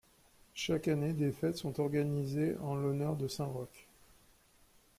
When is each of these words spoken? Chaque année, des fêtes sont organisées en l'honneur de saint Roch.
Chaque 0.55 0.87
année, 0.87 1.13
des 1.13 1.31
fêtes 1.31 1.57
sont 1.57 1.79
organisées 1.79 2.57
en 2.63 2.73
l'honneur 2.73 3.15
de 3.15 3.27
saint 3.27 3.45
Roch. 3.45 3.87